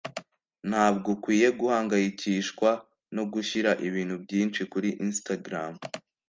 [0.69, 2.69] ntabwo ukwiye guhangayikishwa
[3.15, 5.73] no gushyira ibintu byinshi kuri Instagram